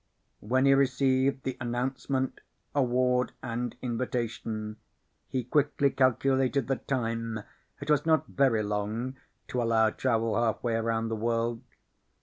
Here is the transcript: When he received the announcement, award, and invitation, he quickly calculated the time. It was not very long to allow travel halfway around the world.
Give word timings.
When 0.39 0.65
he 0.65 0.73
received 0.73 1.43
the 1.43 1.55
announcement, 1.61 2.41
award, 2.73 3.33
and 3.43 3.75
invitation, 3.83 4.77
he 5.27 5.43
quickly 5.43 5.91
calculated 5.91 6.67
the 6.67 6.77
time. 6.77 7.41
It 7.79 7.91
was 7.91 8.03
not 8.03 8.25
very 8.25 8.63
long 8.63 9.15
to 9.49 9.61
allow 9.61 9.91
travel 9.91 10.35
halfway 10.41 10.73
around 10.73 11.09
the 11.09 11.15
world. 11.15 11.61